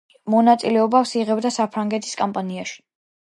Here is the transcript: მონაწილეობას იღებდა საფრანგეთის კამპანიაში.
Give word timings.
მონაწილეობას 0.33 1.11
იღებდა 1.19 1.51
საფრანგეთის 1.57 2.17
კამპანიაში. 2.23 2.79